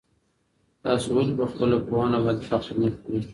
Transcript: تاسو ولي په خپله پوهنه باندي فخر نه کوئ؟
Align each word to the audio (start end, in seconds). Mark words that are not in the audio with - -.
تاسو 0.83 1.07
ولي 1.15 1.33
په 1.39 1.45
خپله 1.51 1.75
پوهنه 1.87 2.17
باندي 2.23 2.45
فخر 2.51 2.73
نه 2.81 2.89
کوئ؟ 3.03 3.19